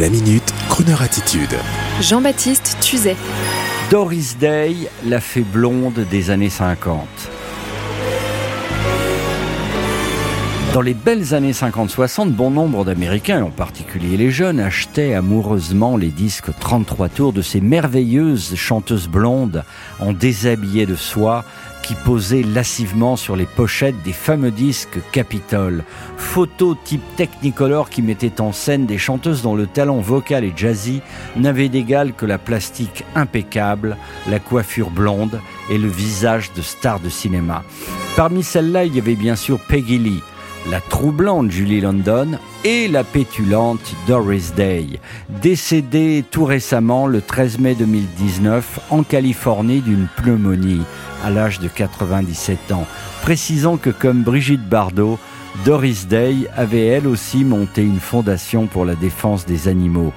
La 0.00 0.08
minute, 0.08 0.54
Kroneur 0.70 1.02
attitude. 1.02 1.54
Jean-Baptiste 2.00 2.78
Tuzet. 2.80 3.14
Doris 3.90 4.38
Day, 4.38 4.74
la 5.04 5.20
fée 5.20 5.42
blonde 5.42 6.06
des 6.10 6.30
années 6.30 6.48
50. 6.48 7.06
Dans 10.72 10.80
les 10.80 10.94
belles 10.94 11.34
années 11.34 11.52
50-60, 11.52 12.30
bon 12.30 12.50
nombre 12.50 12.86
d'Américains, 12.86 13.42
en 13.42 13.50
particulier 13.50 14.16
les 14.16 14.30
jeunes, 14.30 14.60
achetaient 14.60 15.12
amoureusement 15.12 15.98
les 15.98 16.08
disques 16.08 16.48
33 16.58 17.10
tours 17.10 17.34
de 17.34 17.42
ces 17.42 17.60
merveilleuses 17.60 18.54
chanteuses 18.54 19.08
blondes 19.08 19.62
en 20.00 20.14
déshabillé 20.14 20.86
de 20.86 20.96
soie 20.96 21.44
qui 21.82 21.94
posaient 21.94 22.42
lascivement 22.42 23.16
sur 23.16 23.36
les 23.36 23.46
pochettes 23.46 24.00
des 24.02 24.12
fameux 24.12 24.50
disques 24.50 24.98
Capitol. 25.10 25.84
Photos 26.16 26.76
type 26.84 27.02
Technicolor 27.16 27.90
qui 27.90 28.02
mettaient 28.02 28.40
en 28.40 28.52
scène 28.52 28.86
des 28.86 28.98
chanteuses 28.98 29.42
dont 29.42 29.54
le 29.54 29.66
talent 29.66 30.00
vocal 30.00 30.44
et 30.44 30.52
jazzy 30.56 31.02
n'avait 31.36 31.68
d'égal 31.68 32.14
que 32.14 32.26
la 32.26 32.38
plastique 32.38 33.04
impeccable, 33.14 33.96
la 34.28 34.38
coiffure 34.38 34.90
blonde 34.90 35.40
et 35.70 35.78
le 35.78 35.88
visage 35.88 36.52
de 36.54 36.62
stars 36.62 37.00
de 37.00 37.08
cinéma. 37.08 37.62
Parmi 38.16 38.42
celles-là, 38.42 38.84
il 38.84 38.94
y 38.94 38.98
avait 38.98 39.16
bien 39.16 39.36
sûr 39.36 39.58
Peggy 39.58 39.98
Lee, 39.98 40.22
la 40.70 40.80
troublante 40.80 41.50
Julie 41.50 41.80
London 41.80 42.38
et 42.64 42.88
la 42.88 43.04
pétulante 43.04 43.94
Doris 44.06 44.54
Day, 44.54 45.00
décédée 45.42 46.24
tout 46.30 46.44
récemment 46.44 47.06
le 47.06 47.20
13 47.20 47.58
mai 47.58 47.74
2019 47.74 48.80
en 48.90 49.02
Californie 49.02 49.80
d'une 49.80 50.06
pneumonie 50.16 50.82
à 51.24 51.30
l'âge 51.30 51.58
de 51.58 51.68
97 51.68 52.72
ans. 52.72 52.86
Précisons 53.22 53.76
que 53.76 53.90
comme 53.90 54.22
Brigitte 54.22 54.68
Bardot, 54.68 55.18
Doris 55.64 56.06
Day 56.06 56.48
avait 56.56 56.86
elle 56.86 57.06
aussi 57.06 57.44
monté 57.44 57.82
une 57.82 58.00
fondation 58.00 58.66
pour 58.66 58.84
la 58.84 58.94
défense 58.94 59.44
des 59.44 59.68
animaux. 59.68 60.12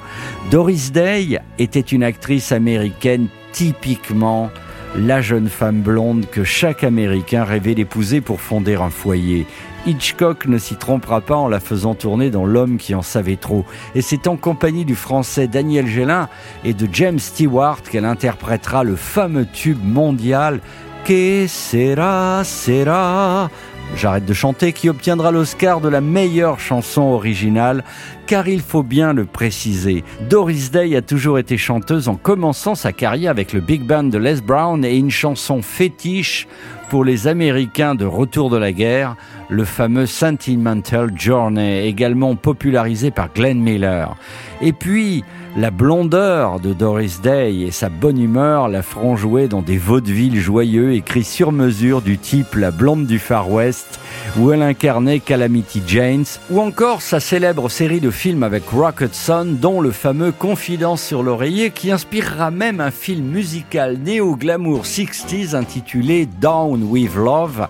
Doris 0.49 0.91
Day 0.91 1.39
était 1.59 1.79
une 1.79 2.03
actrice 2.03 2.51
américaine 2.51 3.27
typiquement 3.51 4.49
la 4.97 5.21
jeune 5.21 5.49
femme 5.49 5.81
blonde 5.81 6.25
que 6.31 6.43
chaque 6.43 6.83
Américain 6.83 7.43
rêvait 7.43 7.75
d'épouser 7.75 8.21
pour 8.21 8.39
fonder 8.39 8.75
un 8.75 8.89
foyer. 8.89 9.45
Hitchcock 9.87 10.47
ne 10.47 10.57
s'y 10.57 10.75
trompera 10.75 11.21
pas 11.21 11.35
en 11.35 11.47
la 11.47 11.59
faisant 11.59 11.93
tourner 11.93 12.31
dans 12.31 12.45
L'homme 12.45 12.77
qui 12.77 12.95
en 12.95 13.03
savait 13.03 13.35
trop. 13.35 13.65
Et 13.93 14.01
c'est 14.01 14.27
en 14.27 14.35
compagnie 14.35 14.83
du 14.83 14.95
français 14.95 15.47
Daniel 15.47 15.85
Gélin 15.85 16.27
et 16.63 16.73
de 16.73 16.87
James 16.91 17.19
Stewart 17.19 17.83
qu'elle 17.83 18.05
interprétera 18.05 18.83
le 18.83 18.95
fameux 18.95 19.45
tube 19.45 19.83
mondial 19.83 20.59
Que 21.05 21.45
sera, 21.47 22.43
sera 22.43 23.51
J'arrête 23.97 24.25
de 24.25 24.33
chanter, 24.33 24.73
qui 24.73 24.89
obtiendra 24.89 25.31
l'Oscar 25.31 25.79
de 25.79 25.87
la 25.87 26.01
meilleure 26.01 26.59
chanson 26.59 27.01
originale, 27.03 27.83
car 28.27 28.47
il 28.47 28.59
faut 28.59 28.83
bien 28.83 29.13
le 29.13 29.23
préciser. 29.23 30.03
Doris 30.29 30.69
Day 30.69 30.97
a 30.97 31.01
toujours 31.01 31.39
été 31.39 31.57
chanteuse 31.57 32.09
en 32.09 32.15
commençant 32.15 32.75
sa 32.75 32.91
carrière 32.91 33.31
avec 33.31 33.53
le 33.53 33.61
big 33.61 33.83
band 33.83 34.03
de 34.03 34.17
Les 34.17 34.41
Brown 34.41 34.83
et 34.83 34.97
une 34.97 35.11
chanson 35.11 35.61
fétiche 35.61 36.45
pour 36.89 37.05
les 37.05 37.27
Américains 37.27 37.95
de 37.95 38.05
retour 38.05 38.49
de 38.49 38.57
la 38.57 38.73
guerre, 38.73 39.15
le 39.49 39.63
fameux 39.63 40.05
Sentimental 40.05 41.11
Journey, 41.15 41.87
également 41.87 42.35
popularisé 42.35 43.11
par 43.11 43.33
Glenn 43.33 43.59
Miller. 43.59 44.15
Et 44.61 44.73
puis, 44.73 45.23
la 45.57 45.71
blondeur 45.71 46.59
de 46.59 46.73
Doris 46.73 47.21
Day 47.21 47.61
et 47.61 47.71
sa 47.71 47.87
bonne 47.87 48.19
humeur 48.19 48.67
la 48.67 48.81
feront 48.81 49.15
jouer 49.15 49.47
dans 49.47 49.61
des 49.61 49.77
vaudevilles 49.77 50.39
joyeux 50.39 50.93
écrits 50.93 51.23
sur 51.23 51.53
mesure 51.53 52.01
du 52.01 52.17
type 52.17 52.55
La 52.55 52.71
blonde 52.71 53.05
du 53.05 53.19
Far 53.19 53.49
West, 53.49 53.99
où 54.37 54.51
elle 54.51 54.61
incarnait 54.61 55.19
Calamity 55.19 55.81
Janes, 55.87 56.25
ou 56.49 56.59
encore 56.59 57.01
sa 57.01 57.21
célèbre 57.21 57.69
série 57.69 58.01
de 58.01 58.11
films 58.11 58.43
avec 58.43 58.67
Rocket 58.67 59.15
Son, 59.15 59.45
dont 59.45 59.79
le 59.79 59.91
fameux 59.91 60.33
Confidence 60.33 61.01
sur 61.01 61.23
l'oreiller, 61.23 61.71
qui 61.71 61.89
inspirera 61.89 62.51
même 62.51 62.81
un 62.81 62.91
film 62.91 63.25
musical 63.25 63.97
néo-glamour 63.97 64.83
60s 64.83 65.55
intitulé 65.55 66.25
Down 66.25 66.83
with 66.83 67.15
Love, 67.15 67.69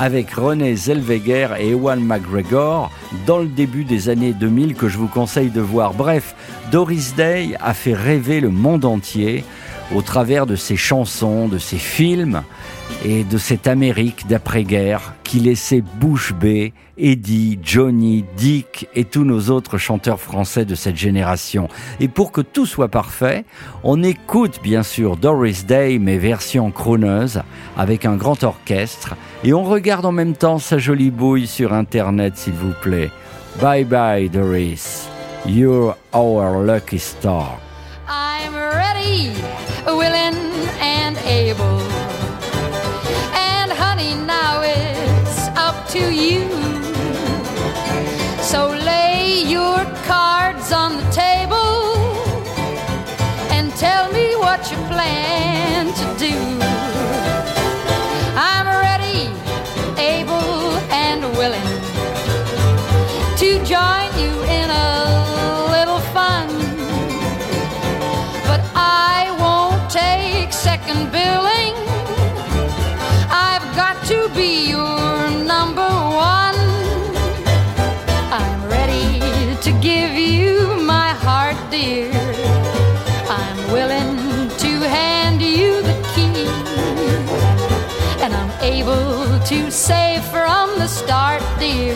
avec 0.00 0.30
René 0.30 0.76
Zellweger 0.76 1.48
et 1.58 1.70
Ewan 1.70 2.00
McGregor 2.00 2.90
dans 3.26 3.38
le 3.38 3.46
début 3.46 3.84
des 3.84 4.08
années 4.08 4.32
2000 4.32 4.74
que 4.74 4.88
je 4.88 4.98
vous 4.98 5.08
conseille 5.08 5.50
de 5.50 5.60
voir. 5.60 5.94
Bref, 5.94 6.34
Doris 6.70 7.14
Day 7.14 7.50
a 7.60 7.74
fait 7.74 7.94
rêver 7.94 8.40
le 8.40 8.50
monde 8.50 8.84
entier 8.84 9.44
au 9.94 10.02
travers 10.02 10.46
de 10.46 10.56
ses 10.56 10.76
chansons, 10.76 11.48
de 11.48 11.58
ses 11.58 11.78
films 11.78 12.42
et 13.04 13.24
de 13.24 13.38
cette 13.38 13.66
Amérique 13.66 14.26
d'après-guerre 14.26 15.14
qui 15.24 15.40
laissait 15.40 15.82
Bouche 15.82 16.32
bée, 16.32 16.72
Eddie, 16.96 17.58
Johnny, 17.62 18.24
Dick 18.36 18.88
et 18.94 19.04
tous 19.04 19.24
nos 19.24 19.50
autres 19.50 19.78
chanteurs 19.78 20.20
français 20.20 20.64
de 20.64 20.74
cette 20.74 20.96
génération. 20.96 21.68
Et 22.00 22.08
pour 22.08 22.32
que 22.32 22.40
tout 22.40 22.66
soit 22.66 22.88
parfait, 22.88 23.44
on 23.84 24.02
écoute 24.02 24.60
bien 24.62 24.82
sûr 24.82 25.16
Doris 25.16 25.66
Day, 25.66 25.98
mais 26.00 26.18
version 26.18 26.70
crooneuse, 26.70 27.42
avec 27.76 28.04
un 28.04 28.16
grand 28.16 28.42
orchestre, 28.42 29.14
et 29.44 29.52
on 29.52 29.62
regarde 29.62 30.06
en 30.06 30.12
même 30.12 30.34
temps 30.34 30.58
sa 30.58 30.78
jolie 30.78 31.10
bouille 31.10 31.46
sur 31.46 31.72
Internet, 31.72 32.36
s'il 32.36 32.54
vous 32.54 32.74
plaît. 32.82 33.10
Bye 33.60 33.84
bye, 33.84 34.28
Doris. 34.28 35.08
You're 35.46 35.96
our 36.12 36.64
lucky 36.64 36.98
star. 36.98 37.58
I'm 38.08 38.54
ready, 38.54 39.32
willing, 39.86 40.36
and 40.80 41.16
able. 41.26 41.97
And 44.00 44.28
now 44.28 44.62
it's 44.62 45.48
up 45.56 45.88
to 45.88 46.14
you. 46.14 46.77
To 74.08 74.26
be 74.34 74.70
your 74.70 75.28
number 75.44 75.86
one. 76.32 76.56
I'm 78.32 78.66
ready 78.66 79.20
to 79.60 79.70
give 79.82 80.14
you 80.14 80.80
my 80.80 81.10
heart, 81.10 81.58
dear. 81.70 82.10
I'm 83.28 83.58
willing 83.70 84.16
to 84.64 84.72
hand 84.96 85.42
you 85.42 85.82
the 85.82 85.96
key. 86.14 86.48
And 88.22 88.32
I'm 88.32 88.52
able 88.62 89.38
to 89.44 89.70
say 89.70 90.22
from 90.30 90.78
the 90.78 90.86
start, 90.86 91.42
dear, 91.58 91.94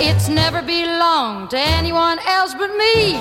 it's 0.00 0.28
never 0.28 0.60
belonged 0.60 1.50
to 1.50 1.58
anyone 1.60 2.18
else 2.26 2.52
but 2.54 2.70
me. 2.76 3.14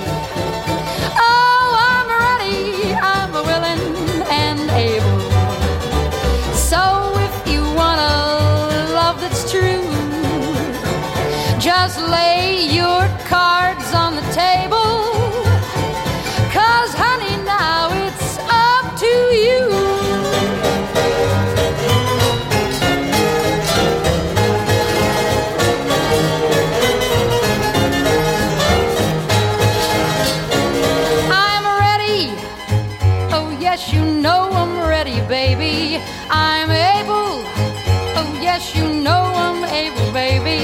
Lay 12.19 12.65
your 12.79 13.03
cards 13.33 13.89
on 14.03 14.11
the 14.19 14.25
table. 14.43 14.91
Cause, 16.55 16.91
honey, 17.03 17.35
now 17.55 17.81
it's 18.05 18.29
up 18.67 18.85
to 19.03 19.13
you. 19.45 19.61
I'm 31.45 31.65
ready. 31.85 32.19
Oh, 33.37 33.47
yes, 33.65 33.93
you 33.93 34.03
know 34.25 34.41
I'm 34.61 34.73
ready, 34.95 35.19
baby. 35.37 35.75
I'm 36.29 36.69
able. 36.95 37.31
Oh, 38.19 38.29
yes, 38.47 38.75
you 38.75 38.85
know 39.05 39.21
I'm 39.45 39.59
able, 39.83 40.09
baby. 40.23 40.61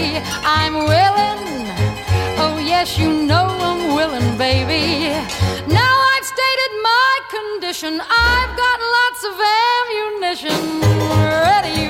I'm 0.60 0.76
willing. 0.92 1.45
Yes, 2.86 3.00
you 3.00 3.12
know 3.26 3.48
I'm 3.50 3.96
willing, 3.96 4.38
baby. 4.38 5.10
Now 5.74 5.94
I've 6.14 6.24
stated 6.24 6.72
my 6.84 7.14
condition. 7.36 8.00
I've 8.00 8.54
got 8.64 8.78
lots 8.98 9.22
of 9.30 9.34
ammunition. 9.66 10.60
Ready, 11.10 11.90